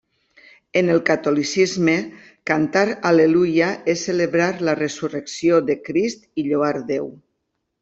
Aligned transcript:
En 0.79 0.87
el 0.93 1.01
catolicisme 1.09 1.93
cantar 2.51 2.83
al·leluia 3.11 3.69
és 3.95 4.07
celebrar 4.09 4.49
la 4.71 4.77
resurrecció 4.81 5.63
de 5.69 5.79
Crist 5.91 6.27
i 6.45 6.49
lloar 6.51 6.75
Déu. 6.93 7.15